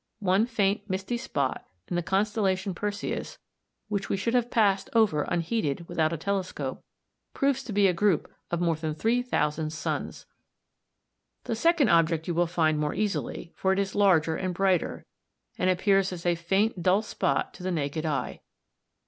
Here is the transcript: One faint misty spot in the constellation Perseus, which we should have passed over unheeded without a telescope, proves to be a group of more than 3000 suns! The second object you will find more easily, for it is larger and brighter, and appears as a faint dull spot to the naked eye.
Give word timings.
One 0.17 0.47
faint 0.47 0.89
misty 0.89 1.15
spot 1.17 1.63
in 1.87 1.95
the 1.95 2.01
constellation 2.01 2.73
Perseus, 2.73 3.37
which 3.87 4.09
we 4.09 4.17
should 4.17 4.33
have 4.33 4.49
passed 4.49 4.89
over 4.93 5.27
unheeded 5.29 5.87
without 5.87 6.11
a 6.11 6.17
telescope, 6.17 6.83
proves 7.35 7.61
to 7.63 7.71
be 7.71 7.85
a 7.85 7.93
group 7.93 8.33
of 8.49 8.59
more 8.59 8.75
than 8.75 8.95
3000 8.95 9.69
suns! 9.71 10.25
The 11.43 11.55
second 11.55 11.89
object 11.89 12.27
you 12.27 12.33
will 12.33 12.47
find 12.47 12.79
more 12.79 12.95
easily, 12.95 13.53
for 13.55 13.73
it 13.73 13.77
is 13.77 13.93
larger 13.93 14.35
and 14.35 14.55
brighter, 14.55 15.05
and 15.59 15.69
appears 15.69 16.11
as 16.11 16.25
a 16.25 16.33
faint 16.33 16.81
dull 16.81 17.03
spot 17.03 17.53
to 17.53 17.61
the 17.61 17.69
naked 17.69 18.03
eye. 18.03 18.41